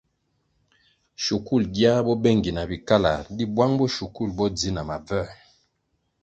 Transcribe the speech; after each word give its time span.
Shukul 1.23 1.61
gia 1.75 1.93
bo 2.05 2.13
bengi 2.23 2.51
na 2.53 2.63
bikalar 2.69 3.23
di 3.35 3.45
bwang 3.53 3.73
bo 3.79 3.85
shukul 3.95 4.29
bo 4.37 4.45
dzi 4.57 4.69
na 4.73 4.81
mabvoē. 4.89 5.29